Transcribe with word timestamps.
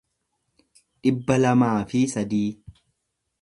dhibba 1.03 1.37
lamaa 1.43 1.75
fi 1.93 2.01
sadii 2.15 2.49